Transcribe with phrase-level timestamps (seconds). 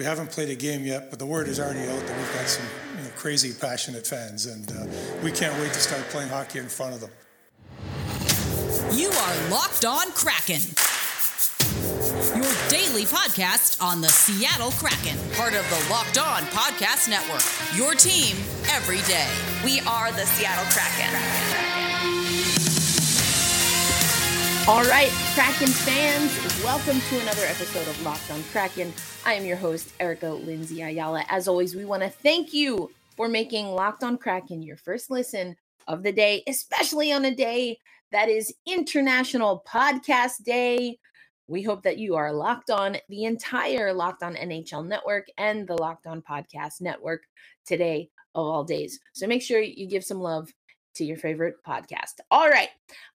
[0.00, 2.48] We haven't played a game yet, but the word is already out that we've got
[2.48, 2.64] some
[2.96, 4.86] you know, crazy, passionate fans, and uh,
[5.22, 7.10] we can't wait to start playing hockey in front of them.
[8.96, 10.62] You are Locked On Kraken.
[12.34, 17.44] Your daily podcast on the Seattle Kraken, part of the Locked On Podcast Network.
[17.76, 18.38] Your team
[18.70, 19.28] every day.
[19.62, 21.49] We are the Seattle Kraken.
[24.70, 28.92] All right, Kraken fans, welcome to another episode of Locked On Kraken.
[29.26, 31.24] I am your host, Erica Lindsay Ayala.
[31.28, 35.56] As always, we want to thank you for making Locked On Kraken your first listen
[35.88, 37.78] of the day, especially on a day
[38.12, 41.00] that is International Podcast Day.
[41.48, 45.74] We hope that you are locked on the entire Locked On NHL network and the
[45.74, 47.24] Locked On Podcast network
[47.66, 49.00] today of all days.
[49.14, 50.48] So make sure you give some love
[50.94, 52.20] to your favorite podcast.
[52.30, 52.68] All right.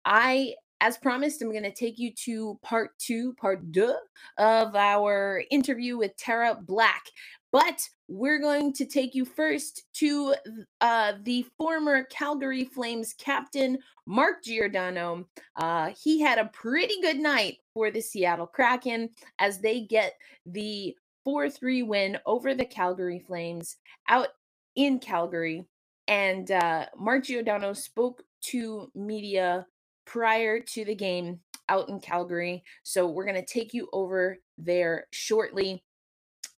[0.03, 3.95] I as promised, I'm going to take you to part two, part deux
[4.37, 7.03] of our interview with Tara Black.
[7.51, 10.35] But we're going to take you first to
[10.81, 15.27] uh, the former Calgary Flames captain, Mark Giordano.
[15.55, 20.13] Uh, he had a pretty good night for the Seattle Kraken as they get
[20.45, 23.77] the 4 3 win over the Calgary Flames
[24.09, 24.29] out
[24.75, 25.65] in Calgary.
[26.07, 29.65] And uh, Mark Giordano spoke to media
[30.05, 32.63] prior to the game out in Calgary.
[32.83, 35.83] So we're going to take you over there shortly.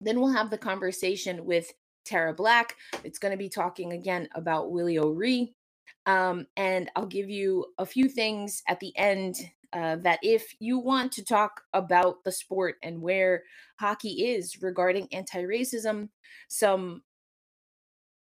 [0.01, 1.71] Then we'll have the conversation with
[2.05, 2.75] Tara Black.
[3.03, 5.53] It's going to be talking again about Willie O'Ree.
[6.05, 9.37] Um, and I'll give you a few things at the end
[9.73, 13.43] uh, that if you want to talk about the sport and where
[13.79, 16.09] hockey is regarding anti racism,
[16.47, 17.01] some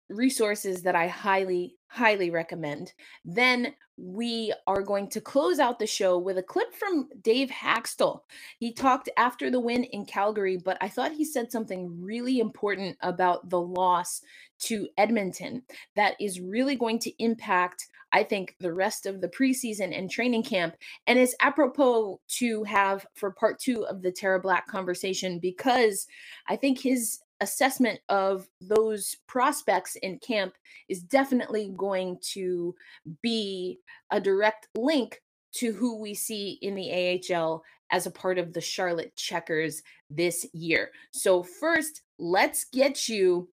[0.08, 2.92] resources that I highly, highly recommend.
[3.24, 8.20] Then we are going to close out the show with a clip from Dave Hakstol.
[8.58, 12.96] He talked after the win in Calgary, but I thought he said something really important
[13.00, 14.22] about the loss
[14.60, 15.62] to Edmonton
[15.96, 20.44] that is really going to impact, I think, the rest of the preseason and training
[20.44, 20.76] camp.
[21.08, 26.06] And it's apropos to have for part two of the Tara Black conversation because
[26.48, 30.54] I think his assessment of those prospects in camp
[30.88, 32.74] is definitely going to
[33.22, 33.78] be
[34.10, 35.20] a direct link
[35.54, 40.46] to who we see in the AHL as a part of the Charlotte Checkers this
[40.52, 40.90] year.
[41.10, 43.48] So first, let's get you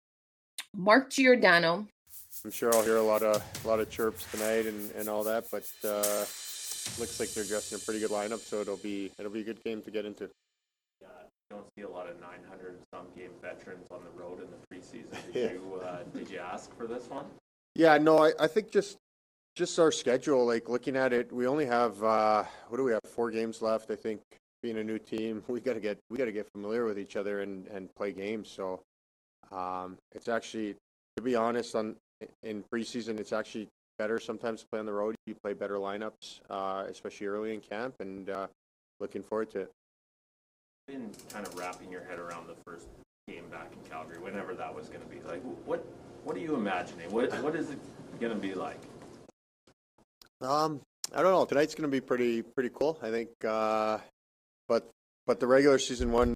[0.76, 1.86] Mark Giordano.
[2.44, 5.24] I'm sure I'll hear a lot of a lot of chirps tonight and, and all
[5.24, 6.24] that, but uh,
[6.98, 9.62] looks like they're dressing a pretty good lineup, so it'll be it'll be a good
[9.62, 10.30] game to get into
[11.02, 11.08] Yeah
[11.50, 15.17] don't see a lot of 900 some game veterans on the road in the preseason.
[15.33, 15.53] Did yeah.
[15.53, 17.25] you uh, did you ask for this one?
[17.75, 18.97] Yeah, no, I, I think just
[19.55, 20.45] just our schedule.
[20.45, 23.01] Like looking at it, we only have uh, what do we have?
[23.05, 23.91] Four games left.
[23.91, 24.21] I think
[24.62, 27.17] being a new team, we got to get we got to get familiar with each
[27.17, 28.49] other and and play games.
[28.49, 28.81] So
[29.53, 30.75] um, it's actually,
[31.17, 31.97] to be honest, on
[32.43, 33.69] in preseason, it's actually
[33.99, 35.15] better sometimes to play on the road.
[35.27, 38.47] You play better lineups, uh, especially early in camp, and uh,
[38.99, 39.71] looking forward to it
[40.91, 42.89] been kind of wrapping your head around the first
[43.28, 45.21] game back in Calgary, whenever that was going to be.
[45.27, 45.84] Like, what
[46.25, 47.11] what are you imagining?
[47.12, 47.78] What what is it
[48.21, 48.81] going to be like?
[50.41, 50.81] Um,
[51.15, 51.45] I don't know.
[51.45, 52.99] Tonight's going to be pretty pretty cool.
[53.03, 53.99] I think, uh,
[54.69, 54.89] but
[55.27, 56.34] but the regular season one,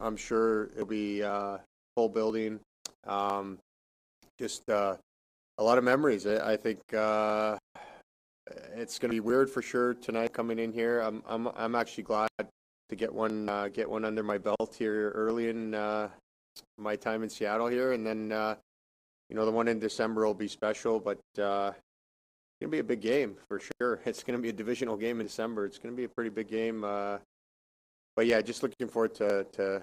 [0.00, 1.58] I'm sure it'll be uh,
[1.96, 2.58] full building.
[3.06, 3.58] Um,
[4.38, 4.96] just uh,
[5.58, 6.26] a lot of memories.
[6.26, 7.56] I, I think uh,
[8.74, 10.98] it's going to be weird for sure tonight coming in here.
[11.00, 12.28] I'm I'm I'm actually glad
[12.92, 16.10] to get one uh, get one under my belt here early in uh,
[16.76, 18.54] my time in Seattle here, and then uh,
[19.30, 22.84] you know the one in December will be special, but uh, it's gonna be a
[22.84, 24.00] big game for sure.
[24.04, 25.64] It's gonna be a divisional game in December.
[25.64, 26.84] It's gonna be a pretty big game.
[26.84, 27.16] Uh,
[28.14, 29.82] but yeah, just looking forward to to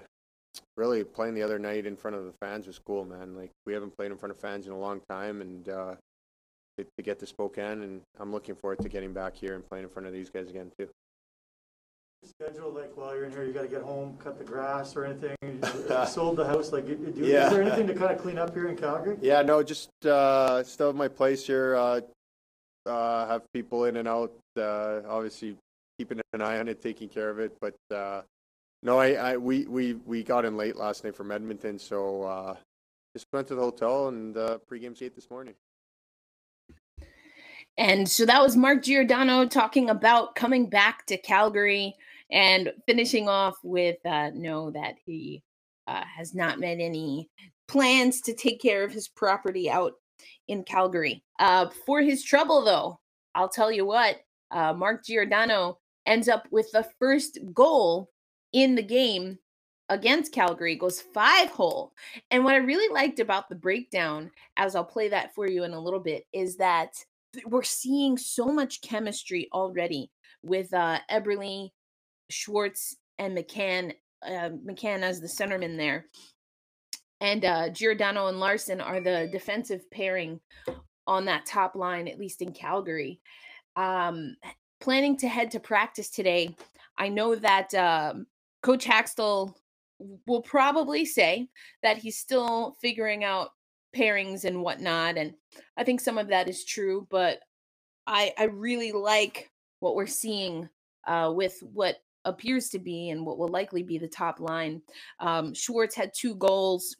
[0.76, 3.34] really playing the other night in front of the fans was cool, man.
[3.34, 5.94] Like we haven't played in front of fans in a long time, and uh,
[6.78, 9.86] to, to get to Spokane, and I'm looking forward to getting back here and playing
[9.86, 10.88] in front of these guys again too
[12.24, 15.36] schedule, like while you're in here, you gotta get home, cut the grass or anything?
[15.42, 15.60] You
[16.06, 17.46] sold the house, like, do, Yeah.
[17.46, 19.16] is there anything to kind of clean up here in Calgary?
[19.20, 21.76] Yeah, no, just uh, still have my place here.
[21.76, 22.00] Uh,
[22.86, 24.32] uh, have people in and out.
[24.56, 25.56] Uh, obviously,
[25.98, 27.52] keeping an eye on it, taking care of it.
[27.60, 28.22] But uh,
[28.82, 32.56] no, I, I we, we we got in late last night from Edmonton, so uh,
[33.14, 35.54] just went to the hotel and uh, pregame skate this morning.
[37.78, 41.96] And so that was Mark Giordano talking about coming back to Calgary
[42.32, 45.42] and finishing off with uh, know that he
[45.86, 47.28] uh, has not made any
[47.68, 49.94] plans to take care of his property out
[50.48, 51.22] in Calgary.
[51.38, 53.00] Uh, for his trouble, though,
[53.34, 54.16] I'll tell you what,
[54.50, 58.10] uh, Mark Giordano ends up with the first goal
[58.52, 59.38] in the game
[59.88, 61.92] against Calgary goes five hole.
[62.30, 65.72] And what I really liked about the breakdown, as I'll play that for you in
[65.72, 66.94] a little bit, is that
[67.46, 70.10] we're seeing so much chemistry already
[70.42, 71.70] with uh, Eberle,
[72.30, 73.94] Schwartz, and McCann.
[74.22, 76.06] Uh, McCann as the centerman there.
[77.22, 80.40] And uh, Giordano and Larsson are the defensive pairing
[81.06, 83.20] on that top line, at least in Calgary.
[83.76, 84.36] Um,
[84.80, 86.54] planning to head to practice today.
[86.98, 88.26] I know that um,
[88.62, 89.54] Coach Hakstol
[90.26, 91.48] will probably say
[91.82, 93.50] that he's still figuring out
[93.94, 95.16] pairings and whatnot.
[95.16, 95.34] And
[95.76, 97.40] I think some of that is true, but
[98.06, 99.50] I, I really like
[99.80, 100.68] what we're seeing
[101.06, 104.82] uh, with what appears to be and what will likely be the top line.
[105.18, 106.96] Um, Schwartz had two goals,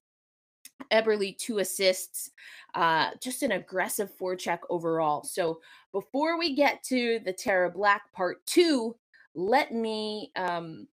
[0.90, 2.30] Eberle two assists,
[2.74, 5.22] uh, just an aggressive forecheck overall.
[5.24, 5.60] So
[5.92, 8.96] before we get to the Tara Black part two,
[9.34, 10.86] let me um,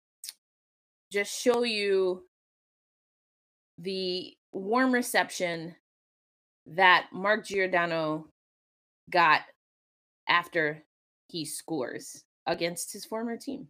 [1.12, 2.24] just show you
[3.78, 5.74] the warm reception
[6.66, 8.26] that Mark Giordano
[9.10, 9.42] got
[10.28, 10.82] after
[11.28, 13.68] he scores against his former team.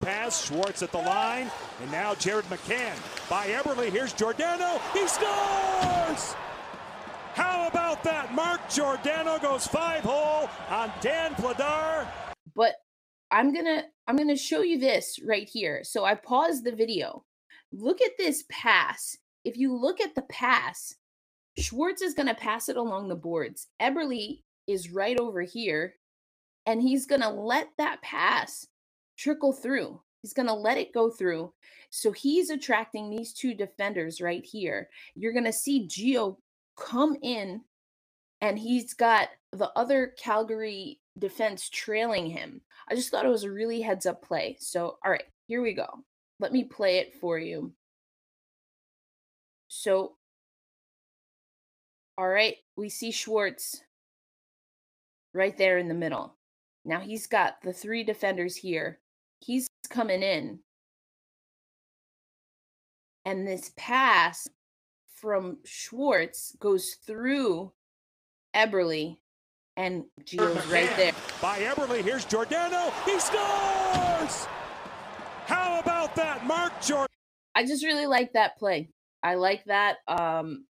[0.00, 1.50] Pass, Schwartz at the line,
[1.82, 2.96] and now Jared McCann
[3.28, 3.90] by Eberle.
[3.90, 4.80] Here's Giordano.
[4.94, 6.34] He scores!
[7.34, 8.34] How about that?
[8.34, 12.06] Mark Giordano goes five hole on Dan Vladar.
[12.54, 12.76] But
[13.30, 15.80] I'm gonna I'm gonna show you this right here.
[15.84, 17.24] So I paused the video.
[17.70, 19.18] Look at this pass.
[19.44, 20.94] If you look at the pass,
[21.58, 23.66] Schwartz is gonna pass it along the boards.
[23.80, 25.96] Eberle is right over here,
[26.64, 28.66] and he's gonna let that pass
[29.20, 30.00] trickle through.
[30.22, 31.52] He's going to let it go through.
[31.90, 34.88] So he's attracting these two defenders right here.
[35.14, 36.36] You're going to see Gio
[36.76, 37.62] come in,
[38.40, 42.60] and he's got the other Calgary defense trailing him.
[42.88, 44.56] I just thought it was a really heads up play.
[44.60, 45.86] So, all right, here we go.
[46.38, 47.72] Let me play it for you.
[49.68, 50.16] So,
[52.16, 53.82] all right, we see Schwartz
[55.34, 56.36] right there in the middle.
[56.84, 58.99] Now he's got the three defenders here.
[59.40, 60.60] He's coming in.
[63.24, 64.48] And this pass
[65.16, 67.72] from Schwartz goes through
[68.54, 69.18] Eberle
[69.76, 71.12] and Gio's right there.
[71.40, 72.92] By Eberle, here's Giordano.
[73.04, 74.46] He scores!
[75.46, 77.06] How about that, Mark Giordano?
[77.54, 78.90] I just really like that play.
[79.22, 79.98] I like that.
[80.06, 80.66] Um,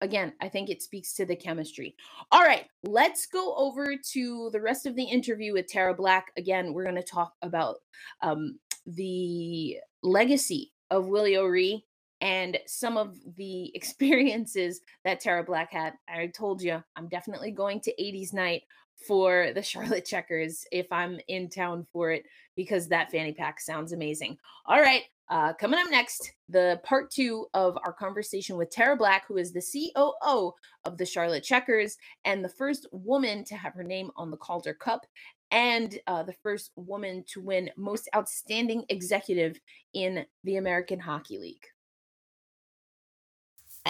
[0.00, 1.94] again, I think it speaks to the chemistry.
[2.30, 6.26] All right, let's go over to the rest of the interview with Tara Black.
[6.36, 7.76] Again, we're going to talk about
[8.22, 11.84] um, the legacy of Willie O'Ree
[12.20, 15.94] and some of the experiences that Tara Black had.
[16.08, 18.62] I told you, I'm definitely going to 80s night
[19.06, 22.24] for the Charlotte Checkers if I'm in town for it
[22.56, 24.36] because that fanny pack sounds amazing.
[24.66, 29.26] All right, uh, coming up next, the part two of our conversation with Tara Black,
[29.28, 29.62] who is the
[29.94, 30.52] COO
[30.84, 34.74] of the Charlotte Checkers and the first woman to have her name on the Calder
[34.74, 35.06] Cup
[35.50, 39.60] and uh, the first woman to win Most Outstanding Executive
[39.94, 41.64] in the American Hockey League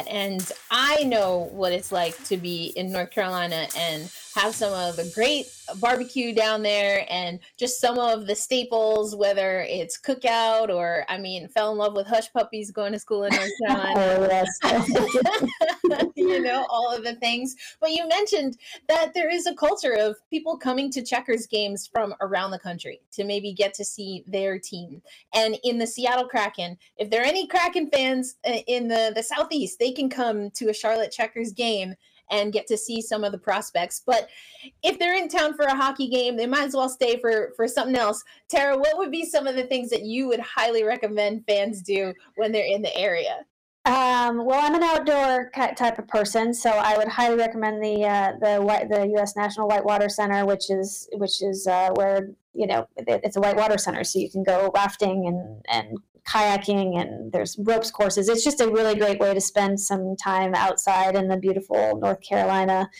[0.07, 4.97] and I know what it's like to be in North Carolina and have some of
[4.97, 5.47] the great
[5.77, 11.49] barbecue down there and just some of the staples, whether it's cookout or, I mean,
[11.49, 14.45] fell in love with hush puppies going to school in North Carolina.
[14.65, 17.57] oh, you know, all of the things.
[17.81, 22.15] But you mentioned that there is a culture of people coming to checkers games from
[22.21, 25.03] around the country to maybe get to see their team.
[25.35, 29.23] And in the Seattle Kraken, if there are any Kraken fans uh, in the, the
[29.23, 31.95] Southeast, they can come to a Charlotte Checkers game
[32.31, 34.03] and get to see some of the prospects.
[34.05, 34.29] But
[34.83, 37.67] if they're in town for a hockey game, they might as well stay for for
[37.67, 38.23] something else.
[38.49, 42.13] Tara, what would be some of the things that you would highly recommend fans do
[42.37, 43.47] when they're in the area?
[43.85, 48.33] Um, well, I'm an outdoor type of person, so I would highly recommend the uh,
[48.39, 49.35] the the U.S.
[49.35, 54.05] National Whitewater Center, which is which is uh, where you know it's a whitewater center,
[54.05, 55.97] so you can go rafting and and
[56.29, 58.29] kayaking and there's ropes courses.
[58.29, 62.21] It's just a really great way to spend some time outside in the beautiful North
[62.21, 62.91] Carolina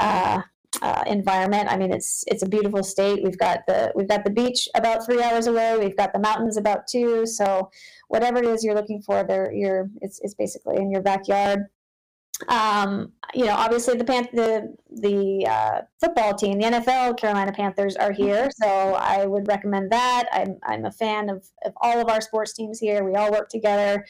[0.00, 0.42] uh,
[0.82, 1.68] uh, environment.
[1.70, 3.22] I mean, it's it's a beautiful state.
[3.24, 5.76] We've got the we've got the beach about three hours away.
[5.78, 7.26] We've got the mountains about two.
[7.26, 7.70] So
[8.08, 11.66] whatever it is you're looking for, there you're it's it's basically in your backyard
[12.46, 17.96] um, you know, obviously the Pan- the the uh, football team, the NFL Carolina Panthers
[17.96, 20.28] are here, so I would recommend that.
[20.32, 23.02] I'm I'm a fan of, of all of our sports teams here.
[23.02, 24.06] We all work together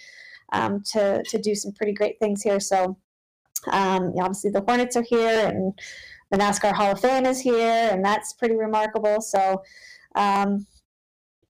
[0.52, 2.61] um, to to do some pretty great things here.
[2.61, 2.99] So
[3.68, 5.73] um, obviously the Hornets are here, and
[6.30, 9.23] the NASCAR Hall of Fame is here, and that's pretty remarkable.
[9.23, 9.62] So
[10.14, 10.66] um,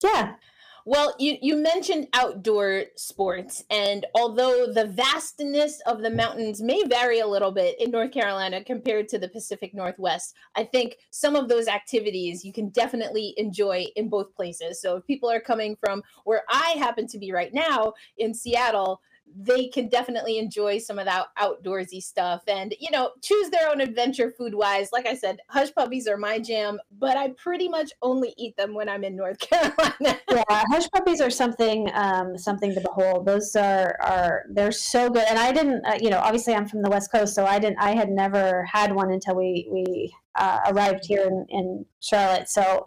[0.02, 0.34] yeah,
[0.90, 7.18] Well, you, you mentioned outdoor sports, and although the vastness of the mountains may vary
[7.18, 11.50] a little bit in North Carolina compared to the Pacific Northwest, I think some of
[11.50, 14.80] those activities you can definitely enjoy in both places.
[14.80, 19.02] So if people are coming from where I happen to be right now in Seattle,
[19.36, 23.80] they can definitely enjoy some of that outdoorsy stuff and you know choose their own
[23.80, 27.92] adventure food wise like i said hush puppies are my jam but i pretty much
[28.02, 30.18] only eat them when i'm in north carolina.
[30.30, 33.26] Yeah hush puppies are something um, something to behold.
[33.26, 35.24] Those are are they're so good.
[35.28, 37.78] And i didn't uh, you know obviously i'm from the west coast so i didn't
[37.78, 42.48] i had never had one until we we uh, arrived here in, in charlotte.
[42.48, 42.86] So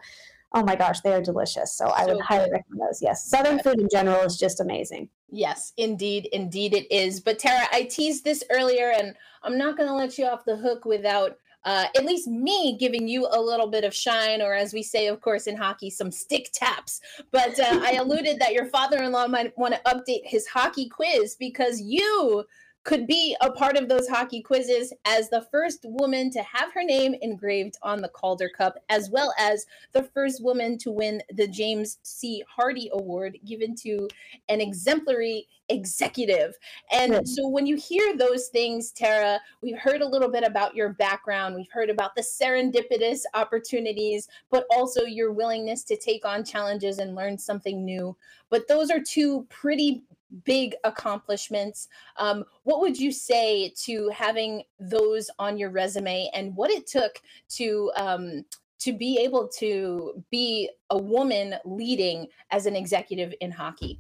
[0.54, 1.74] oh my gosh, they are delicious.
[1.74, 2.26] So, so I would good.
[2.26, 3.02] highly recommend those.
[3.02, 3.26] Yes.
[3.26, 5.10] Southern food in general is just amazing.
[5.30, 6.28] Yes, indeed.
[6.34, 7.20] Indeed, it is.
[7.20, 10.58] But Tara, I teased this earlier, and I'm not going to let you off the
[10.58, 14.74] hook without uh, at least me giving you a little bit of shine, or as
[14.74, 17.00] we say, of course, in hockey, some stick taps.
[17.32, 20.90] But uh, I alluded that your father in law might want to update his hockey
[20.90, 22.44] quiz because you
[22.84, 26.84] could be a part of those hockey quizzes as the first woman to have her
[26.84, 31.48] name engraved on the Calder Cup, as well as the first woman to win the
[31.48, 32.44] James C.
[32.48, 34.08] Hardy Award given to
[34.50, 36.58] an exemplary executive.
[36.92, 37.26] And hmm.
[37.26, 41.56] so when you hear those things, Tara, we've heard a little bit about your background,
[41.56, 47.16] we've heard about the serendipitous opportunities, but also your willingness to take on challenges and
[47.16, 48.18] learn something new.
[48.50, 50.04] But those are two pretty
[50.44, 51.88] big accomplishments.
[52.18, 57.22] Um, what would you say to having those on your resume and what it took
[57.50, 58.46] to um,
[58.80, 64.00] to be able to be a woman leading as an executive in hockey?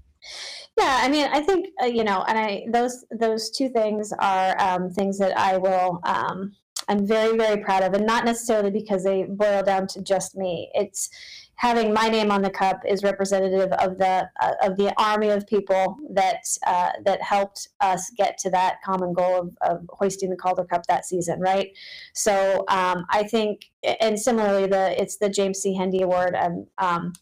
[0.77, 4.59] Yeah, I mean, I think uh, you know, and I those those two things are
[4.61, 5.99] um, things that I will.
[6.03, 6.55] Um,
[6.91, 10.69] I'm very very proud of, and not necessarily because they boil down to just me.
[10.73, 11.09] It's
[11.55, 15.47] having my name on the cup is representative of the uh, of the army of
[15.47, 20.35] people that uh, that helped us get to that common goal of, of hoisting the
[20.35, 21.69] Calder Cup that season, right?
[22.13, 23.69] So um, I think,
[24.01, 25.73] and similarly, the it's the James C.
[25.73, 26.35] Hendy Award.
[26.35, 27.13] Um, um,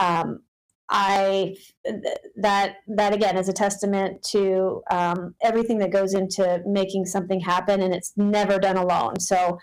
[0.00, 0.40] um
[0.90, 1.56] I
[2.36, 7.82] that that again is a testament to um, everything that goes into making something happen,
[7.82, 9.20] and it's never done alone.
[9.20, 9.58] So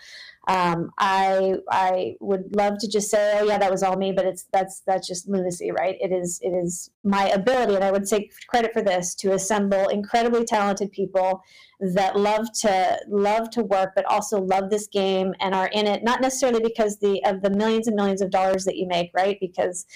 [0.46, 4.24] um, I I would love to just say, oh yeah, that was all me, but
[4.24, 5.96] it's that's that's just lunacy, right?
[6.00, 9.88] It is it is my ability, and I would take credit for this to assemble
[9.88, 11.42] incredibly talented people
[11.80, 16.04] that love to love to work, but also love this game and are in it
[16.04, 19.38] not necessarily because the of the millions and millions of dollars that you make, right?
[19.40, 19.86] Because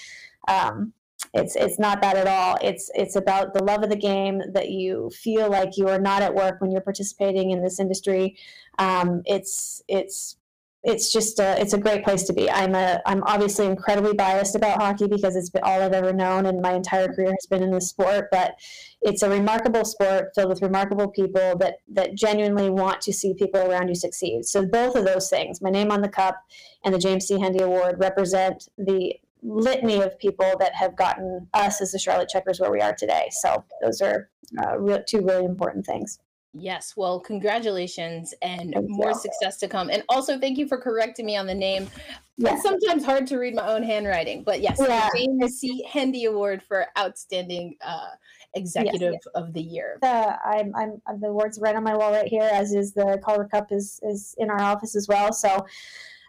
[0.49, 0.91] um,
[1.33, 2.57] it's it's not that at all.
[2.61, 6.21] It's it's about the love of the game that you feel like you are not
[6.21, 8.37] at work when you're participating in this industry.
[8.79, 10.35] Um, it's it's
[10.83, 12.49] it's just a, it's a great place to be.
[12.49, 16.61] I'm a I'm obviously incredibly biased about hockey because it's all I've ever known and
[16.61, 18.29] my entire career has been in this sport.
[18.31, 18.55] But
[19.01, 23.61] it's a remarkable sport filled with remarkable people that that genuinely want to see people
[23.61, 24.45] around you succeed.
[24.45, 26.43] So both of those things, my name on the cup
[26.83, 27.39] and the James C.
[27.39, 32.59] Hendy Award, represent the litany of people that have gotten us as the Charlotte Checkers
[32.59, 33.29] where we are today.
[33.41, 34.29] So those are
[34.63, 36.19] uh, re- two really important things.
[36.53, 39.15] Yes, well, congratulations and thank more you.
[39.15, 39.89] success to come.
[39.89, 41.89] And also, thank you for correcting me on the name.
[42.35, 42.55] Yeah.
[42.55, 45.09] It's sometimes hard to read my own handwriting, but yes, yeah.
[45.15, 45.85] James C.
[45.89, 48.09] Hendy Award for Outstanding uh,
[48.53, 49.31] Executive yes, yes.
[49.35, 49.97] of the Year.
[50.01, 53.45] The, I'm, I'm, the award's right on my wall right here, as is the Calder
[53.45, 55.31] Cup is is in our office as well.
[55.31, 55.65] So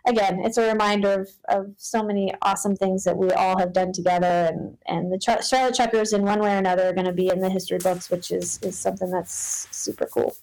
[0.06, 3.92] again, it's a reminder of, of so many awesome things that we all have done
[3.92, 7.12] together, and and the Ch- Charlotte Checkers in one way or another are going to
[7.12, 10.37] be in the history books, which is is something that's super cool.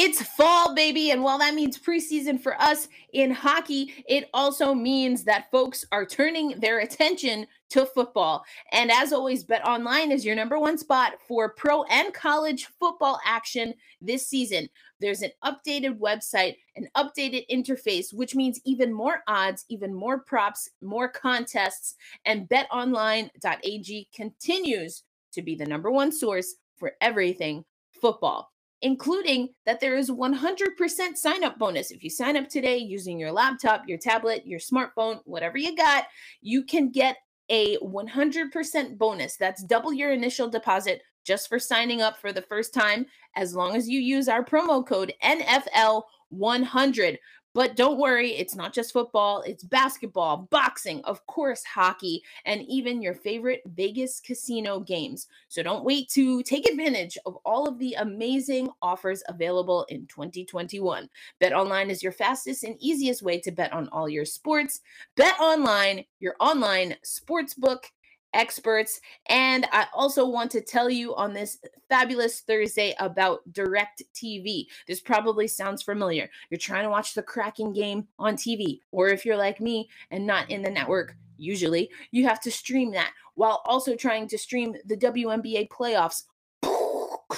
[0.00, 1.10] It's fall, baby.
[1.10, 6.06] And while that means preseason for us in hockey, it also means that folks are
[6.06, 8.44] turning their attention to football.
[8.70, 13.18] And as always, Bet Online is your number one spot for pro and college football
[13.24, 14.68] action this season.
[15.00, 20.70] There's an updated website, an updated interface, which means even more odds, even more props,
[20.80, 21.96] more contests.
[22.24, 25.02] And betonline.ag continues
[25.32, 27.64] to be the number one source for everything
[28.00, 28.52] football
[28.82, 31.90] including that there is 100% sign up bonus.
[31.90, 36.04] If you sign up today using your laptop, your tablet, your smartphone, whatever you got,
[36.40, 37.16] you can get
[37.50, 39.36] a 100% bonus.
[39.36, 43.06] That's double your initial deposit just for signing up for the first time,
[43.36, 47.16] as long as you use our promo code NFL100.
[47.58, 53.02] But don't worry, it's not just football, it's basketball, boxing, of course, hockey, and even
[53.02, 55.26] your favorite Vegas casino games.
[55.48, 61.10] So don't wait to take advantage of all of the amazing offers available in 2021.
[61.40, 64.80] Bet online is your fastest and easiest way to bet on all your sports.
[65.16, 67.86] Bet online, your online sportsbook
[68.34, 69.00] experts.
[69.28, 71.58] And I also want to tell you on this
[71.88, 74.66] fabulous Thursday about Direct TV.
[74.86, 76.28] This probably sounds familiar.
[76.50, 80.26] You're trying to watch the Kraken game on TV, or if you're like me and
[80.26, 84.74] not in the network, usually you have to stream that while also trying to stream
[84.86, 86.24] the WNBA playoffs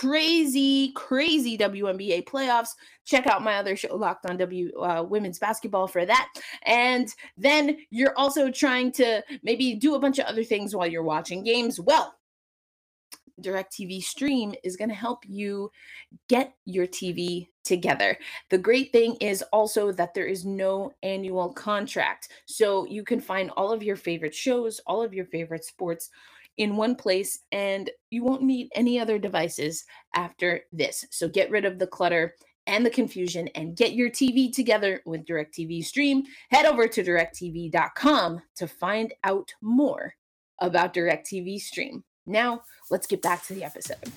[0.00, 2.70] crazy, crazy WNBA playoffs.
[3.04, 6.32] Check out my other show, Locked on W uh, Women's Basketball, for that.
[6.62, 11.02] And then you're also trying to maybe do a bunch of other things while you're
[11.02, 11.78] watching games.
[11.78, 12.14] Well,
[13.42, 15.70] DirecTV Stream is going to help you
[16.30, 18.16] get your TV together.
[18.48, 22.28] The great thing is also that there is no annual contract.
[22.46, 26.08] So you can find all of your favorite shows, all of your favorite sports
[26.60, 29.82] in one place and you won't need any other devices
[30.14, 31.06] after this.
[31.10, 32.34] So get rid of the clutter
[32.66, 36.22] and the confusion and get your TV together with DirecTV Stream.
[36.50, 40.14] Head over to directv.com to find out more
[40.60, 42.04] about DirecTV Stream.
[42.26, 44.12] Now, let's get back to the episode.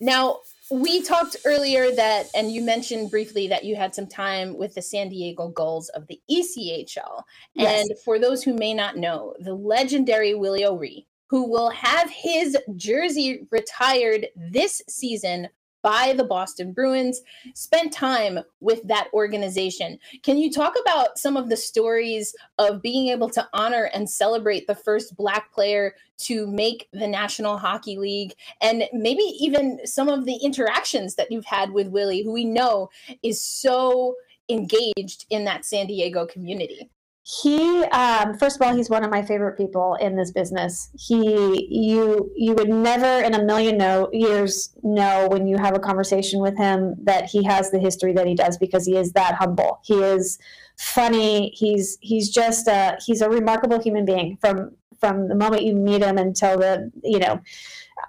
[0.00, 0.40] Now,
[0.70, 4.82] we talked earlier that, and you mentioned briefly that you had some time with the
[4.82, 7.22] San Diego Gulls of the ECHL.
[7.54, 7.88] Yes.
[7.88, 12.56] And for those who may not know, the legendary Willie O'Ree, who will have his
[12.76, 15.48] jersey retired this season
[15.82, 17.22] by the Boston Bruins,
[17.54, 19.98] spent time with that organization.
[20.22, 24.66] Can you talk about some of the stories of being able to honor and celebrate
[24.66, 30.26] the first Black player to make the National Hockey League and maybe even some of
[30.26, 32.90] the interactions that you've had with Willie, who we know
[33.22, 34.14] is so
[34.48, 36.90] engaged in that San Diego community?
[37.30, 40.90] He um, first of all he's one of my favorite people in this business.
[40.98, 43.78] He you you would never in a million
[44.12, 48.26] years know when you have a conversation with him that he has the history that
[48.26, 49.80] he does because he is that humble.
[49.84, 50.38] He is
[50.76, 51.50] funny.
[51.54, 56.02] He's he's just a he's a remarkable human being from from the moment you meet
[56.02, 57.40] him until the you know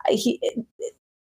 [0.10, 0.42] he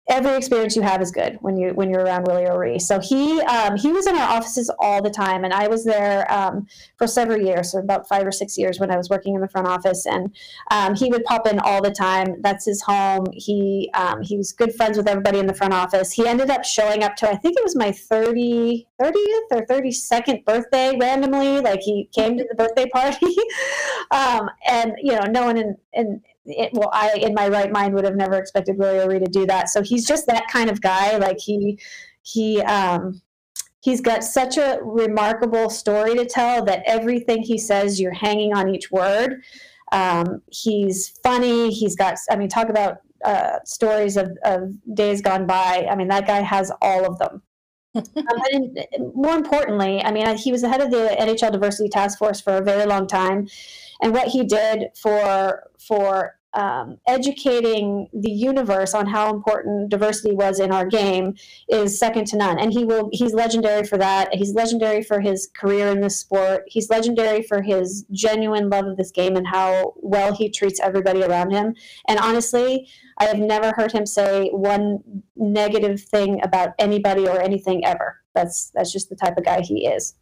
[0.08, 2.78] every experience you have is good when you when you're around Willie O'Ree.
[2.78, 6.30] So he um, he was in our offices all the time, and I was there
[6.32, 6.66] um,
[6.96, 9.48] for several years, so about five or six years when I was working in the
[9.48, 10.34] front office, and
[10.70, 12.40] um, he would pop in all the time.
[12.40, 13.26] That's his home.
[13.32, 16.12] He um, he was good friends with everybody in the front office.
[16.12, 19.14] He ended up showing up to I think it was my 30, 30th
[19.50, 21.60] or 32nd birthday randomly.
[21.60, 23.36] Like he came to the birthday party,
[24.10, 27.94] um, and you know, no one in in it, well, I in my right mind
[27.94, 29.68] would have never expected Willie O'Ree to do that.
[29.68, 31.16] So he's just that kind of guy.
[31.16, 31.78] Like he
[32.22, 33.20] he um,
[33.80, 38.68] he's got such a remarkable story to tell that everything he says, you're hanging on
[38.68, 39.42] each word.
[39.92, 41.70] Um, he's funny.
[41.70, 42.18] He's got.
[42.30, 45.86] I mean, talk about uh, stories of, of days gone by.
[45.90, 47.42] I mean, that guy has all of them.
[47.94, 48.04] um,
[48.52, 52.40] and more importantly, I mean, he was the head of the NHL Diversity Task Force
[52.40, 53.48] for a very long time,
[54.02, 60.58] and what he did for for um, educating the universe on how important diversity was
[60.58, 61.36] in our game
[61.68, 62.58] is second to none.
[62.58, 64.34] And he will he's legendary for that.
[64.34, 66.64] He's legendary for his career in this sport.
[66.66, 71.22] He's legendary for his genuine love of this game and how well he treats everybody
[71.22, 71.76] around him.
[72.08, 77.84] And honestly, I have never heard him say one negative thing about anybody or anything
[77.84, 78.20] ever.
[78.34, 80.16] That's that's just the type of guy he is.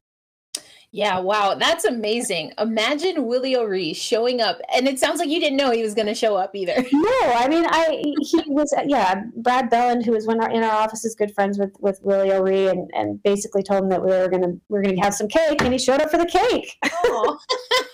[0.96, 2.54] Yeah, wow, that's amazing.
[2.58, 6.06] Imagine Willie O'Ree showing up, and it sounds like you didn't know he was going
[6.06, 6.72] to show up either.
[6.90, 9.24] No, I mean, I he was yeah.
[9.36, 12.68] Brad Belland, who was one in our office, is good friends with with Willie O'Ree,
[12.68, 15.60] and and basically told him that we were gonna we are gonna have some cake,
[15.60, 16.78] and he showed up for the cake.
[16.82, 17.38] oh.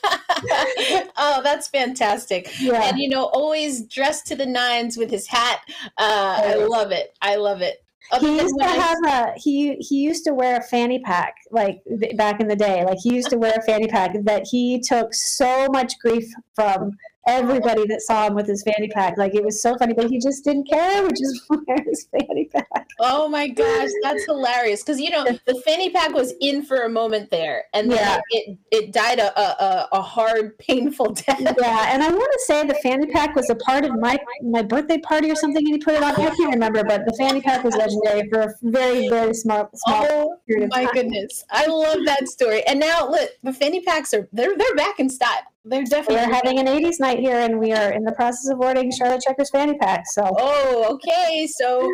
[1.17, 2.49] oh, that's fantastic.
[2.61, 2.85] Yeah.
[2.85, 5.61] And you know, always dressed to the nines with his hat.
[5.99, 7.19] Uh, I love it.
[7.21, 7.85] I love it
[8.20, 11.83] he used to have a he he used to wear a fanny pack like
[12.16, 12.85] back in the day.
[12.85, 16.92] Like he used to wear a fanny pack that he took so much grief from
[17.27, 19.17] everybody that saw him with his fanny pack.
[19.17, 21.03] Like it was so funny, but he just didn't care.
[21.03, 22.89] Which is wear his fanny pack.
[22.99, 24.83] Oh my gosh, that's hilarious!
[24.83, 28.21] Because you know the fanny pack was in for a moment there, and then yeah.
[28.31, 31.41] it it died a, a a hard, painful death.
[31.41, 34.63] Yeah, and I want to say the fanny pack was a part of my my
[34.63, 36.13] birthday party or something, and he put it on.
[36.13, 40.41] I can't remember, but the fanny pack was legendary for a very very small small.
[40.51, 42.63] Oh my goodness, I love that story.
[42.67, 45.43] And now look, the fanny packs are they're they're back in style.
[45.64, 48.61] They're definitely we're having an 80s night here and we are in the process of
[48.61, 50.22] ordering charlotte checkers fanny pack so.
[50.38, 51.88] Oh okay so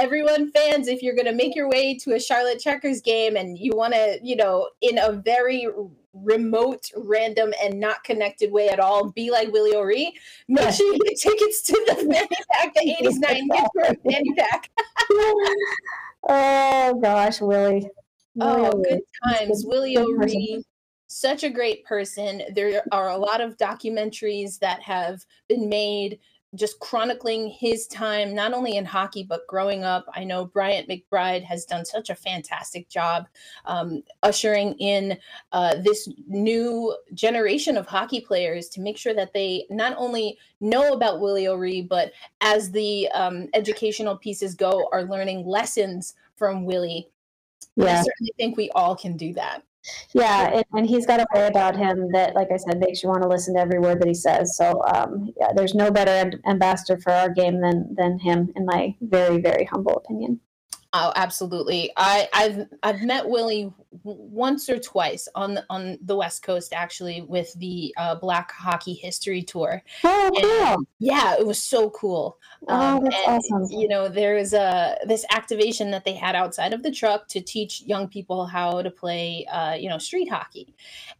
[0.00, 3.58] everyone fans if you're going to make your way to a charlotte checkers game and
[3.58, 5.66] you want to you know in a very
[6.12, 10.12] remote random and not connected way at all be like willie o'ree
[10.48, 14.12] make sure you get tickets to the fanny pack the 80s night and get your
[14.12, 14.70] fanny pack.
[16.26, 17.86] Oh gosh willie.
[18.40, 19.64] Oh, good times.
[19.64, 20.64] Willie O'Ree
[21.14, 22.42] such a great person.
[22.56, 26.18] There are a lot of documentaries that have been made
[26.56, 30.06] just chronicling his time, not only in hockey, but growing up.
[30.14, 33.26] I know Bryant McBride has done such a fantastic job
[33.64, 35.16] um, ushering in
[35.52, 40.94] uh, this new generation of hockey players to make sure that they not only know
[40.94, 47.08] about Willie O'Ree, but as the um, educational pieces go, are learning lessons from Willie.
[47.76, 47.86] Yeah.
[47.86, 49.62] I certainly think we all can do that.
[50.12, 53.08] Yeah, and, and, he's got a way about him that, like I said, makes you
[53.08, 54.56] want to listen to every word that he says.
[54.56, 58.94] So, um, yeah, there's no better ambassador for our game than than him, in my
[59.00, 60.40] very, very humble opinion.
[60.96, 61.90] Oh, absolutely.
[61.96, 63.72] I, I've I've met Willie
[64.04, 68.92] once or twice on the, on the West Coast, actually, with the uh, Black Hockey
[68.92, 69.82] History Tour.
[70.04, 70.50] Oh, cool!
[70.50, 72.38] And, yeah, it was so cool.
[72.68, 73.66] Oh, um, that's and, awesome.
[73.70, 77.40] You know, there was a this activation that they had outside of the truck to
[77.40, 80.74] teach young people how to play, uh, you know, street hockey.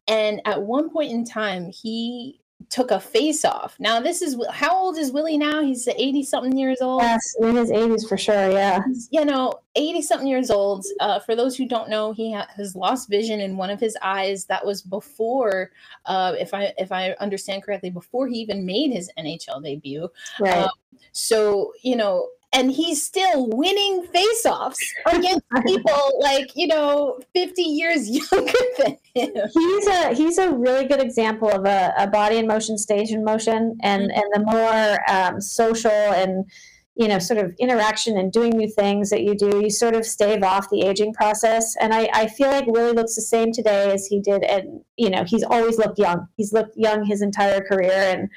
[0.07, 3.77] And at one point in time, he took a face off.
[3.79, 5.63] Now, this is how old is Willie now?
[5.63, 7.03] He's 80 something years old.
[7.03, 8.51] Yes, in his 80s for sure.
[8.51, 8.83] Yeah.
[9.11, 10.85] You know, 80 something years old.
[11.01, 13.97] Uh, for those who don't know, he ha- has lost vision in one of his
[14.03, 14.45] eyes.
[14.47, 15.71] That was before,
[16.07, 20.09] uh, if I if I understand correctly, before he even made his NHL debut.
[20.41, 20.65] Right.
[20.65, 20.71] Um,
[21.13, 28.09] so you know, and he's still winning face-offs against people like you know 50 years
[28.33, 29.31] younger than him.
[29.53, 33.25] He's a he's a really good example of a, a body in motion stays in
[33.25, 34.11] motion and mm-hmm.
[34.11, 36.49] and the more um, social and
[36.95, 40.07] you know sort of interaction and doing new things that you do you sort of
[40.07, 41.75] stave off the aging process.
[41.81, 45.11] And i, I feel like willie looks the same today as he did and you
[45.11, 46.29] know he's always looked young.
[46.37, 48.31] He's looked young his entire career and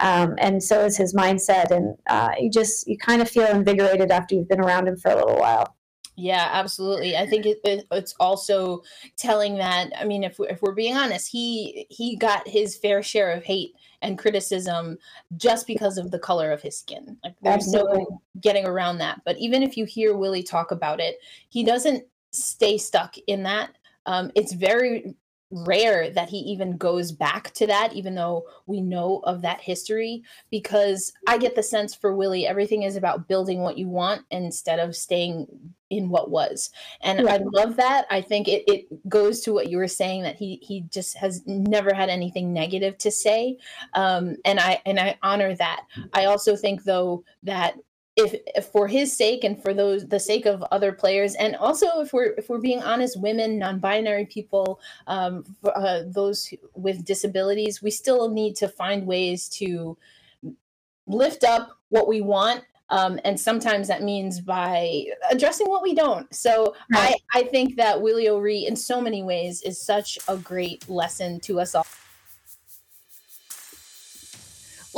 [0.00, 1.70] um, and so is his mindset.
[1.70, 5.10] And uh, you just you kind of feel invigorated after you've been around him for
[5.10, 5.74] a little while.
[6.16, 7.16] Yeah, absolutely.
[7.16, 8.82] I think it, it, it's also
[9.16, 9.90] telling that.
[9.96, 13.44] I mean, if we're, if we're being honest, he he got his fair share of
[13.44, 14.98] hate and criticism
[15.36, 17.16] just because of the color of his skin.
[17.22, 18.06] Like there's absolutely.
[18.10, 19.20] no getting around that.
[19.24, 21.18] But even if you hear Willie talk about it,
[21.50, 23.70] he doesn't stay stuck in that.
[24.06, 25.14] Um, it's very
[25.50, 30.22] rare that he even goes back to that, even though we know of that history.
[30.50, 34.78] Because I get the sense for Willie, everything is about building what you want instead
[34.78, 35.46] of staying
[35.90, 36.70] in what was.
[37.00, 37.34] And yeah.
[37.34, 38.06] I love that.
[38.10, 41.42] I think it, it goes to what you were saying that he he just has
[41.46, 43.56] never had anything negative to say.
[43.94, 45.84] Um, and I and I honor that.
[46.12, 47.74] I also think though that
[48.18, 52.00] if, if, for his sake and for those the sake of other players and also
[52.00, 57.90] if we're if we're being honest women non-binary people um, uh, those with disabilities we
[57.90, 59.96] still need to find ways to
[61.06, 66.34] lift up what we want um, and sometimes that means by addressing what we don't.
[66.34, 67.20] So right.
[67.34, 71.38] I, I think that Willie O'Ree, in so many ways, is such a great lesson
[71.40, 71.86] to us all.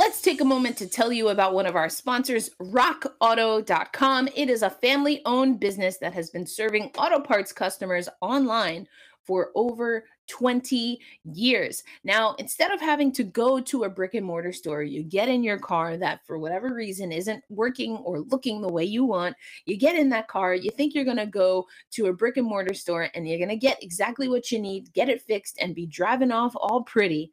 [0.01, 4.29] Let's take a moment to tell you about one of our sponsors, rockauto.com.
[4.35, 8.87] It is a family owned business that has been serving auto parts customers online
[9.23, 11.83] for over 20 years.
[12.03, 15.43] Now, instead of having to go to a brick and mortar store, you get in
[15.43, 19.35] your car that for whatever reason isn't working or looking the way you want.
[19.67, 22.47] You get in that car, you think you're going to go to a brick and
[22.47, 25.75] mortar store and you're going to get exactly what you need, get it fixed, and
[25.75, 27.31] be driving off all pretty.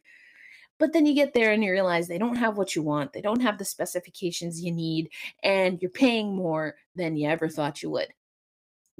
[0.78, 3.12] But then you get there and you realize they don't have what you want.
[3.12, 5.10] They don't have the specifications you need,
[5.42, 8.08] and you're paying more than you ever thought you would.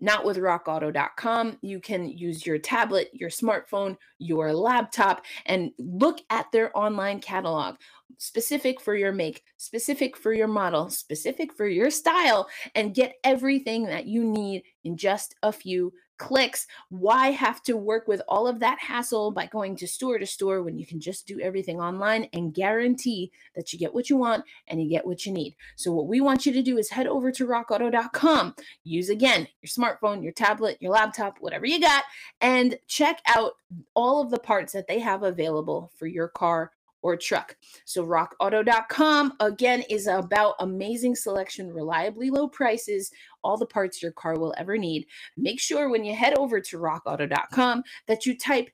[0.00, 1.58] Not with rockauto.com.
[1.60, 7.76] You can use your tablet, your smartphone, your laptop, and look at their online catalog
[8.16, 13.84] specific for your make, specific for your model, specific for your style, and get everything
[13.84, 16.66] that you need in just a few clicks.
[16.90, 20.62] Why have to work with all of that hassle by going to store to store
[20.62, 24.44] when you can just do everything online and guarantee that you get what you want
[24.66, 25.56] and you get what you need?
[25.76, 29.68] So, what we want you to do is head over to rockauto.com, use again your
[29.68, 32.04] smartphone, your tablet, your laptop, whatever you got,
[32.40, 33.52] and check out
[33.94, 37.56] all of the parts that they have available for your car or truck.
[37.84, 43.10] So rockauto.com again is about amazing selection, reliably low prices,
[43.42, 45.06] all the parts your car will ever need.
[45.36, 48.68] Make sure when you head over to rockauto.com that you type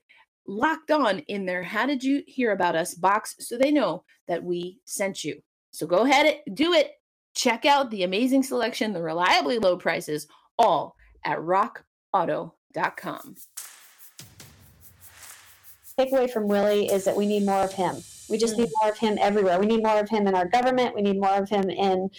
[0.47, 4.43] locked on in their How Did You Hear About Us box so they know that
[4.43, 5.41] we sent you.
[5.71, 6.91] So go ahead, do it.
[7.33, 13.35] Check out the amazing selection, the reliably low prices, all at rockauto.com.
[15.99, 17.95] Takeaway from Willie is that we need more of him.
[18.29, 19.59] We just need more of him everywhere.
[19.59, 20.95] We need more of him in our government.
[20.95, 22.09] We need more of him in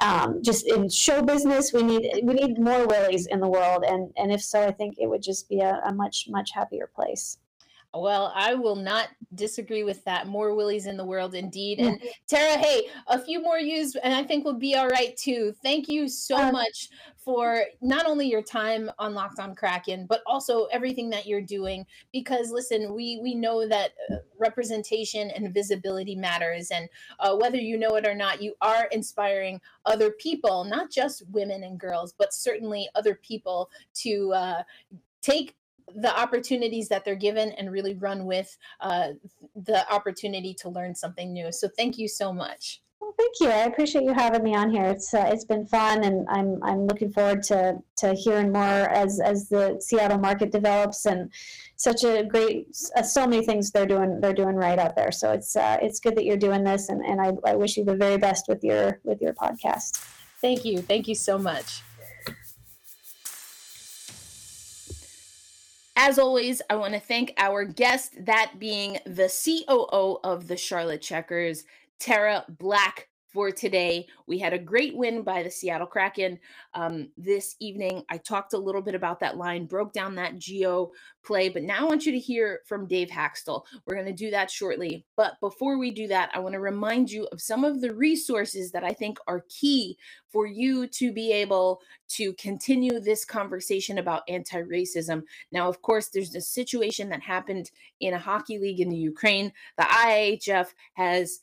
[0.00, 1.72] um, just in show business.
[1.72, 4.96] We need we need more Willies in the world, and and if so, I think
[4.98, 7.38] it would just be a, a much much happier place.
[7.94, 10.26] Well, I will not disagree with that.
[10.26, 11.78] More willies in the world, indeed.
[11.78, 15.54] And Tara, hey, a few more use, and I think we'll be all right too.
[15.62, 20.22] Thank you so um, much for not only your time on Locked on Kraken, but
[20.26, 21.84] also everything that you're doing.
[22.12, 26.88] Because listen, we we know that uh, representation and visibility matters, and
[27.20, 31.62] uh, whether you know it or not, you are inspiring other people, not just women
[31.62, 34.62] and girls, but certainly other people to uh,
[35.20, 35.54] take
[35.94, 39.08] the opportunities that they're given and really run with uh,
[39.54, 41.52] the opportunity to learn something new.
[41.52, 42.82] So thank you so much.
[43.00, 43.48] Well, thank you.
[43.48, 44.84] I appreciate you having me on here.
[44.84, 49.20] It's uh, it's been fun, and I'm I'm looking forward to to hearing more as
[49.20, 51.30] as the Seattle market develops and
[51.74, 55.10] such a great uh, so many things they're doing they're doing right out there.
[55.10, 57.84] So it's uh, it's good that you're doing this, and and I, I wish you
[57.84, 59.96] the very best with your with your podcast.
[60.40, 60.78] Thank you.
[60.78, 61.82] Thank you so much.
[65.94, 71.02] As always, I want to thank our guest, that being the COO of the Charlotte
[71.02, 71.64] Checkers,
[71.98, 74.06] Tara Black for today.
[74.26, 76.38] We had a great win by the Seattle Kraken
[76.74, 78.04] um, this evening.
[78.10, 80.90] I talked a little bit about that line, broke down that Gio
[81.24, 83.64] play, but now I want you to hear from Dave Hakstol.
[83.86, 85.06] We're going to do that shortly.
[85.16, 88.72] But before we do that, I want to remind you of some of the resources
[88.72, 89.96] that I think are key
[90.30, 95.22] for you to be able to continue this conversation about anti racism.
[95.50, 99.52] Now, of course, there's a situation that happened in a hockey league in the Ukraine.
[99.76, 101.40] The IHF has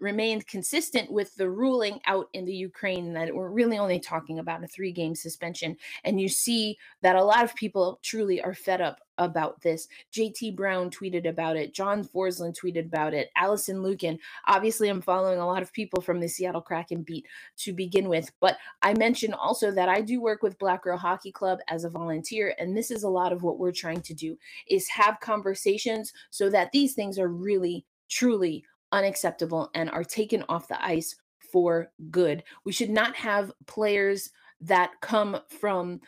[0.00, 4.64] remained consistent with the ruling out in the Ukraine that we're really only talking about
[4.64, 5.76] a three game suspension.
[6.04, 9.88] And you see that a lot of people truly are fed up about this.
[10.12, 11.74] JT Brown tweeted about it.
[11.74, 13.30] John Forslund tweeted about it.
[13.36, 14.18] Allison Lukan.
[14.46, 17.26] Obviously, I'm following a lot of people from the Seattle Kraken beat
[17.58, 18.30] to begin with.
[18.40, 21.90] But I mentioned also that I do work with Black Girl Hockey Club as a
[21.90, 22.54] volunteer.
[22.58, 26.48] And this is a lot of what we're trying to do is have conversations so
[26.50, 31.16] that these things are really truly unacceptable and are taken off the ice
[31.52, 32.44] for good.
[32.64, 36.00] We should not have players that come from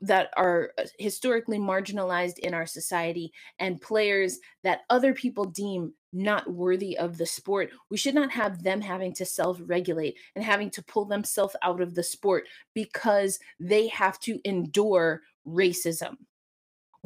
[0.00, 6.50] that are uh, historically marginalized in our society and players that other people deem not
[6.50, 7.70] worthy of the sport.
[7.90, 11.80] We should not have them having to self regulate and having to pull themselves out
[11.80, 12.44] of the sport
[12.74, 16.16] because they have to endure racism.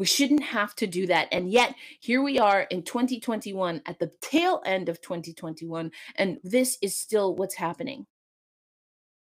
[0.01, 1.29] We shouldn't have to do that.
[1.31, 6.79] And yet, here we are in 2021 at the tail end of 2021, and this
[6.81, 8.07] is still what's happening.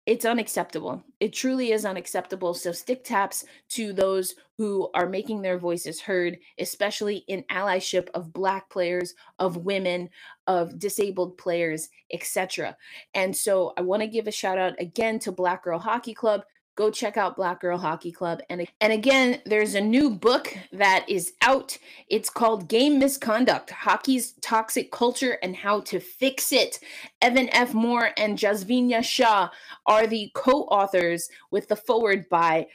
[0.05, 1.03] It's unacceptable.
[1.19, 2.53] It truly is unacceptable.
[2.53, 8.31] So, stick taps to those who are making their voices heard, especially in allyship of
[8.31, 10.11] Black players, of women,
[10.47, 12.77] of disabled players, etc.
[13.13, 16.43] And so, I want to give a shout out again to Black Girl Hockey Club
[16.75, 18.41] go check out Black Girl Hockey Club.
[18.49, 21.77] And, and again, there's a new book that is out.
[22.07, 26.79] It's called Game Misconduct Hockey's Toxic Culture and How to Fix It.
[27.21, 27.73] Evan F.
[27.73, 29.49] Moore and Jashvina Shah
[29.85, 32.67] are the co authors with the forward by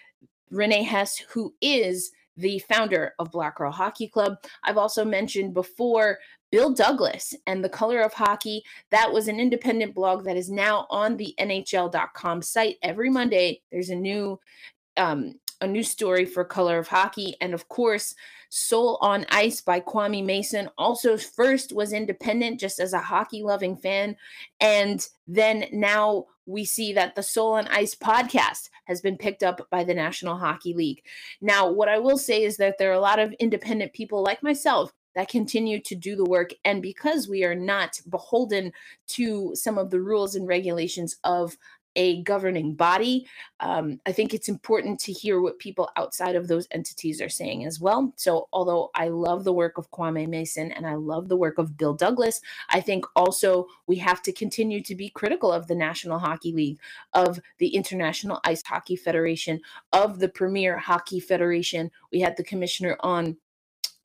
[0.50, 4.36] Renee Hess, who is the founder of Black Girl Hockey Club.
[4.62, 6.18] I've also mentioned before
[6.50, 8.62] Bill Douglas and the color of hockey.
[8.90, 12.76] That was an independent blog that is now on the NHL.com site.
[12.82, 14.40] Every Monday, there's a new
[14.96, 18.14] um, a new story for Color of Hockey, and of course,
[18.48, 20.70] Soul on Ice by Kwame Mason.
[20.78, 24.16] Also, first was independent, just as a hockey loving fan,
[24.60, 29.68] and then now we see that the Soul on Ice podcast has been picked up
[29.70, 31.02] by the National Hockey League.
[31.40, 34.42] Now, what I will say is that there are a lot of independent people like
[34.42, 36.50] myself that continue to do the work.
[36.64, 38.72] And because we are not beholden
[39.08, 41.56] to some of the rules and regulations of
[41.98, 43.26] a governing body.
[43.58, 47.64] Um, I think it's important to hear what people outside of those entities are saying
[47.64, 48.12] as well.
[48.16, 51.76] So, although I love the work of Kwame Mason and I love the work of
[51.76, 52.40] Bill Douglas,
[52.70, 56.78] I think also we have to continue to be critical of the National Hockey League,
[57.14, 59.60] of the International Ice Hockey Federation,
[59.92, 61.90] of the Premier Hockey Federation.
[62.12, 63.36] We had the commissioner on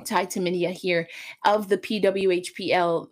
[0.05, 1.07] Ty Tumminia here
[1.45, 3.07] of the PWHPL,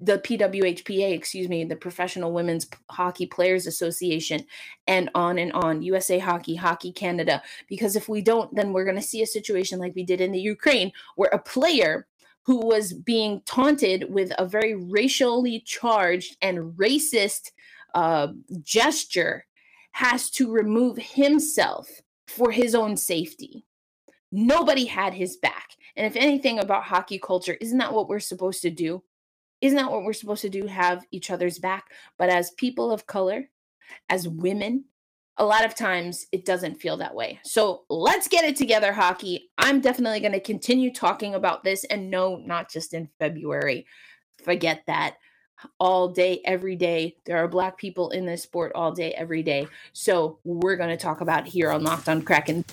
[0.00, 4.44] the PWHPA, excuse me, the Professional Women's Hockey Players Association,
[4.86, 7.42] and on and on, USA Hockey, Hockey Canada.
[7.68, 10.32] Because if we don't, then we're going to see a situation like we did in
[10.32, 12.06] the Ukraine, where a player
[12.42, 17.52] who was being taunted with a very racially charged and racist
[17.94, 18.28] uh,
[18.62, 19.46] gesture
[19.92, 21.88] has to remove himself
[22.26, 23.64] for his own safety.
[24.30, 25.68] Nobody had his back.
[25.96, 29.02] And if anything about hockey culture, isn't that what we're supposed to do?
[29.60, 30.66] Isn't that what we're supposed to do?
[30.66, 31.86] Have each other's back.
[32.18, 33.48] But as people of color,
[34.08, 34.86] as women,
[35.36, 37.40] a lot of times it doesn't feel that way.
[37.44, 39.50] So let's get it together, hockey.
[39.58, 41.84] I'm definitely going to continue talking about this.
[41.84, 43.86] And no, not just in February.
[44.42, 45.16] Forget that.
[45.78, 47.16] All day, every day.
[47.24, 49.66] There are Black people in this sport all day, every day.
[49.92, 52.64] So we're going to talk about here on Locked on Kraken.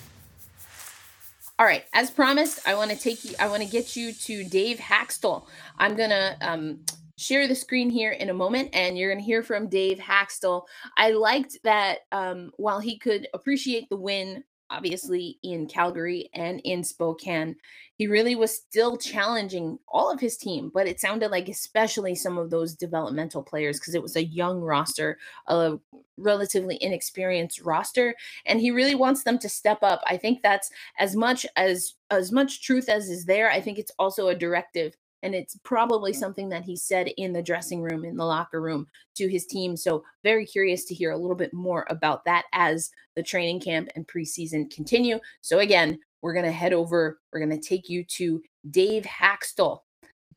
[1.62, 4.42] All right, as promised, I want to take you, I want to get you to
[4.42, 5.46] Dave Hakstol.
[5.78, 6.80] I'm to um,
[7.16, 10.64] share the screen here in a moment and you're to hear from Dave Hakstol.
[10.96, 14.42] I liked that um, while he could appreciate the win,
[14.72, 17.56] obviously in Calgary and in Spokane,
[17.96, 20.70] he really was still challenging all of his team.
[20.72, 24.60] But it sounded like, especially some of those developmental players, because it was a young
[24.60, 25.78] roster, a
[26.16, 28.14] relatively inexperienced roster,
[28.46, 30.02] and he really wants them to step up.
[30.06, 33.50] I think that's as much as as much truth as is there.
[33.50, 37.42] I think it's also a directive and it's probably something that he said in the
[37.42, 39.76] dressing room, in the locker room to his team.
[39.76, 43.88] So, very curious to hear a little bit more about that as the training camp
[43.94, 45.18] and preseason continue.
[45.40, 49.80] So, again, we're going to head over, we're going to take you to Dave Hakstol.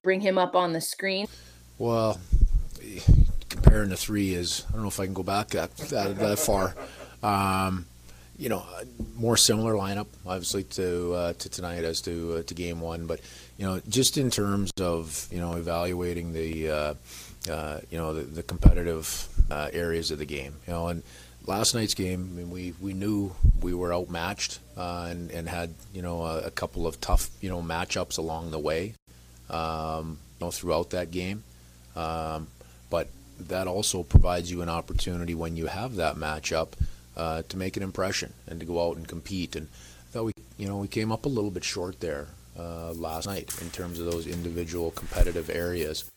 [0.04, 1.28] Bring him up on the screen.
[1.78, 2.20] Well,
[3.50, 6.40] comparing the three is, I don't know if I can go back that, that, that
[6.40, 6.76] far.
[7.24, 7.88] Um,
[8.38, 8.66] you know,
[9.16, 13.08] more similar lineup, obviously, to uh, to tonight as to uh, to game one.
[13.08, 13.22] But
[13.58, 16.94] you know, just in terms of you know evaluating the uh,
[17.50, 21.04] uh, you know the, the competitive uh, areas of the game, you know, and
[21.48, 25.74] last night's game, I mean, we we knew we were outmatched uh, and and had
[25.94, 28.94] you know a, a, couple of tough you know matchups along the way,
[29.50, 31.44] um, you know, throughout that game,
[31.96, 32.48] um,
[32.90, 33.08] but
[33.40, 36.70] that also provides you an opportunity when you have that matchup
[37.16, 39.56] uh, to make an impression and to go out and compete.
[39.56, 42.94] And I thought we, you know, we came up a little bit short there uh,
[42.94, 46.10] last night in terms of those individual competitive areas.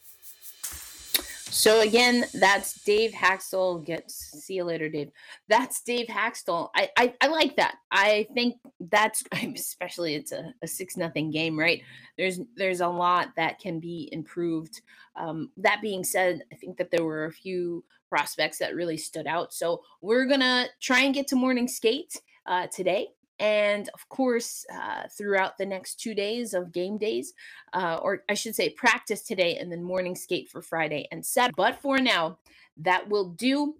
[1.50, 3.84] So again, that's Dave Hakstol.
[3.84, 5.10] Get see you later, Dave.
[5.48, 6.68] That's Dave Hakstol.
[6.74, 7.76] I, I I like that.
[7.90, 11.82] I think that's especially it's a, a six nothing game, right?
[12.18, 14.82] There's there's a lot that can be improved.
[15.16, 19.26] Um, that being said, I think that there were a few prospects that really stood
[19.26, 19.54] out.
[19.54, 23.08] So we're gonna try and get to morning skate uh, today
[23.40, 27.32] and of course uh, throughout the next two days of game days
[27.72, 31.54] uh, or i should say practice today and then morning skate for friday and set
[31.56, 32.38] but for now
[32.76, 33.74] that will do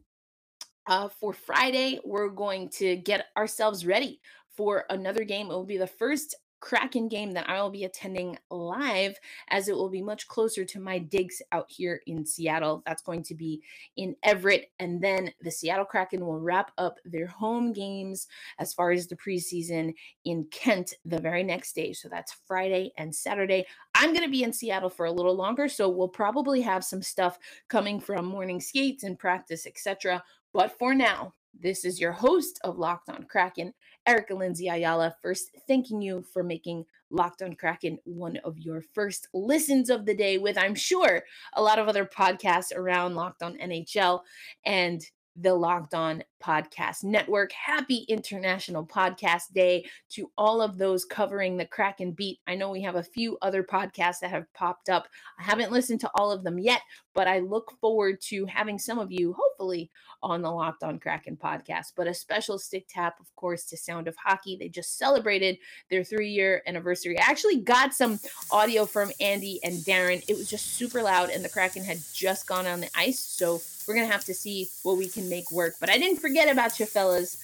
[0.86, 4.20] uh, for friday we're going to get ourselves ready
[4.58, 5.46] for another game.
[5.46, 9.18] It will be the first Kraken game that I will be attending live,
[9.48, 12.82] as it will be much closer to my digs out here in Seattle.
[12.86, 13.62] That's going to be
[13.96, 14.70] in Everett.
[14.78, 18.26] And then the Seattle Kraken will wrap up their home games
[18.58, 19.94] as far as the preseason
[20.24, 21.92] in Kent the very next day.
[21.92, 23.66] So that's Friday and Saturday.
[23.94, 25.68] I'm going to be in Seattle for a little longer.
[25.68, 30.22] So we'll probably have some stuff coming from morning skates and practice, etc.
[30.52, 33.74] But for now, this is your host of Locked On Kraken,
[34.06, 35.14] Erica Lindsay Ayala.
[35.22, 40.14] First, thanking you for making Locked On Kraken one of your first listens of the
[40.14, 41.22] day, with I'm sure
[41.54, 44.20] a lot of other podcasts around Locked On NHL.
[44.64, 45.02] And
[45.40, 47.53] the Locked On Podcast Network.
[47.53, 52.38] Happy International Podcast Day to all of those covering the Kraken beat.
[52.46, 55.09] I know we have a few other podcasts that have popped up.
[55.38, 56.83] I haven't listened to all of them yet,
[57.14, 59.90] but I look forward to having some of you, hopefully,
[60.22, 61.92] on the Locked On Kraken podcast.
[61.96, 64.57] But a special stick tap, of course, to Sound of Hockey.
[64.57, 65.59] They just celebrated
[65.90, 67.18] their three year anniversary.
[67.18, 68.20] I actually got some
[68.51, 70.22] audio from Andy and Darren.
[70.29, 73.18] It was just super loud, and the Kraken had just gone on the ice.
[73.18, 75.74] So we're going to have to see what we can make work.
[75.81, 77.36] But I didn't forget about you fellas.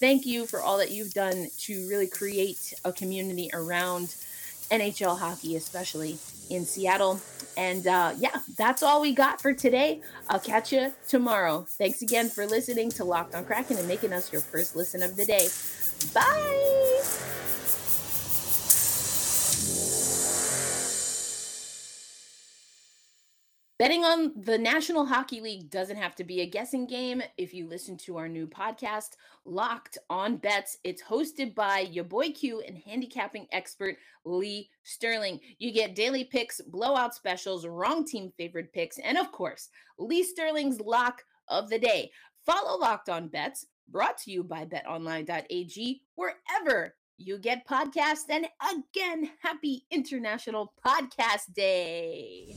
[0.00, 4.16] Thank you for all that you've done to really create a community around
[4.68, 6.18] NHL hockey, especially
[6.50, 7.20] in Seattle.
[7.56, 10.00] And uh, yeah, that's all we got for today.
[10.28, 11.66] I'll catch you tomorrow.
[11.68, 15.14] Thanks again for listening to Locked on Kraken and making us your first listen of
[15.14, 15.46] the day.
[16.12, 16.71] Bye.
[23.82, 27.20] Betting on the National Hockey League doesn't have to be a guessing game.
[27.36, 32.30] If you listen to our new podcast, Locked on Bets, it's hosted by your boy
[32.30, 35.40] Q and handicapping expert Lee Sterling.
[35.58, 40.80] You get daily picks, blowout specials, wrong team favorite picks, and of course, Lee Sterling's
[40.80, 42.12] lock of the day.
[42.46, 48.30] Follow Locked on Bets, brought to you by betonline.ag, wherever you get podcasts.
[48.30, 52.54] And again, happy International Podcast Day.